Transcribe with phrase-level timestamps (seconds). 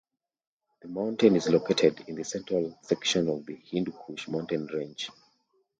[0.81, 5.11] The mountain is located in the central section of the Hindu Kush mountain range.